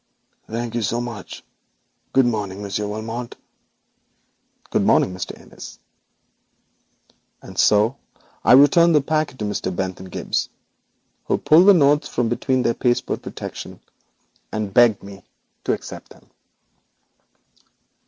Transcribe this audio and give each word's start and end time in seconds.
'Thanks 0.47 0.87
so 0.87 0.99
much. 0.99 1.43
Good 2.11 2.25
morning, 2.25 2.63
Monsieur 2.63 2.87
Valmont.' 2.87 3.35
'Good 4.71 4.83
morning, 4.83 5.13
Mr. 5.13 5.39
Innis,' 5.39 5.77
And 7.39 7.55
so 7.59 7.97
I 8.43 8.53
returned 8.53 8.95
the 8.95 9.01
packet 9.01 9.37
to 9.37 9.45
Mr. 9.45 9.69
Bentham 9.75 10.09
Gibbes, 10.09 10.49
who 11.25 11.37
pulled 11.37 11.67
the 11.67 11.75
notes 11.75 12.07
from 12.07 12.29
between 12.29 12.63
their 12.63 12.73
pasteboard 12.73 13.21
protection, 13.21 13.79
and 14.51 14.73
begged 14.73 15.03
me 15.03 15.23
to 15.65 15.73
accept 15.73 16.09
them. 16.09 16.31